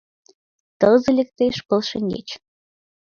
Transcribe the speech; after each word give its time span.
Тылзе 0.79 1.11
лектеш 1.17 1.55
пыл 1.67 1.81
шеҥгеч 1.89 2.27